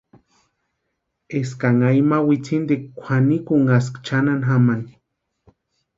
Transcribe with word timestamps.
Éskanha 1.37 1.89
ima 1.99 2.17
witsintikwa 2.27 2.89
kwʼanikunhaska 3.03 3.97
chʼanani 4.05 4.45
jamani. 4.49 4.91